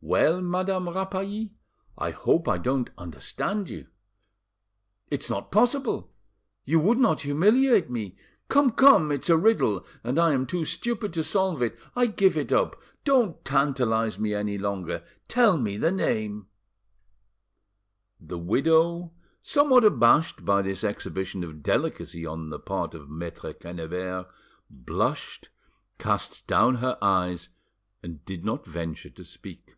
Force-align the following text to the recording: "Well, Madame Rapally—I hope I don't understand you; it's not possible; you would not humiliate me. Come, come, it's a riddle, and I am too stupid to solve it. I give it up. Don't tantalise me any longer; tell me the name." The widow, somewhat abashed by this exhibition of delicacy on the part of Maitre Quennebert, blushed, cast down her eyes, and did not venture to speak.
"Well, 0.00 0.40
Madame 0.40 0.88
Rapally—I 0.88 2.12
hope 2.12 2.46
I 2.46 2.56
don't 2.56 2.88
understand 2.96 3.68
you; 3.68 3.88
it's 5.10 5.28
not 5.28 5.50
possible; 5.50 6.12
you 6.64 6.78
would 6.78 6.98
not 6.98 7.22
humiliate 7.22 7.90
me. 7.90 8.14
Come, 8.46 8.70
come, 8.70 9.10
it's 9.10 9.28
a 9.28 9.36
riddle, 9.36 9.84
and 10.04 10.16
I 10.16 10.32
am 10.34 10.46
too 10.46 10.64
stupid 10.64 11.12
to 11.14 11.24
solve 11.24 11.60
it. 11.62 11.76
I 11.96 12.06
give 12.06 12.36
it 12.38 12.52
up. 12.52 12.80
Don't 13.02 13.44
tantalise 13.44 14.20
me 14.20 14.34
any 14.34 14.56
longer; 14.56 15.02
tell 15.26 15.56
me 15.58 15.76
the 15.76 15.90
name." 15.92 16.46
The 18.20 18.38
widow, 18.38 19.10
somewhat 19.42 19.82
abashed 19.84 20.44
by 20.44 20.62
this 20.62 20.84
exhibition 20.84 21.42
of 21.42 21.60
delicacy 21.62 22.24
on 22.24 22.50
the 22.50 22.60
part 22.60 22.94
of 22.94 23.10
Maitre 23.10 23.52
Quennebert, 23.52 24.28
blushed, 24.70 25.48
cast 25.98 26.46
down 26.46 26.76
her 26.76 26.96
eyes, 27.02 27.48
and 28.00 28.24
did 28.24 28.44
not 28.44 28.64
venture 28.64 29.10
to 29.10 29.24
speak. 29.24 29.74